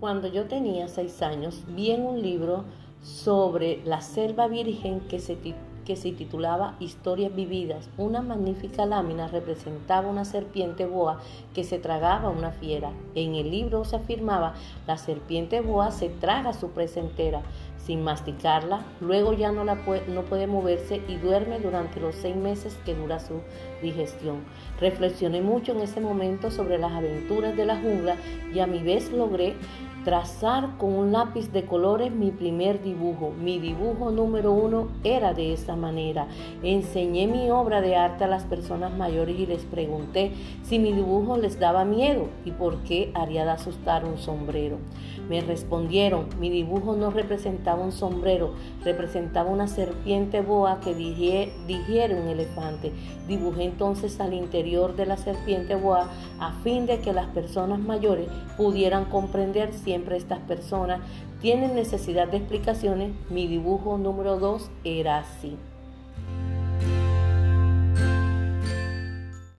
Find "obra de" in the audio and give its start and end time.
37.50-37.96